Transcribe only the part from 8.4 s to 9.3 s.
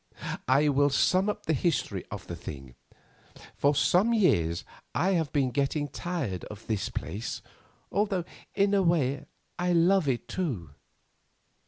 in a way,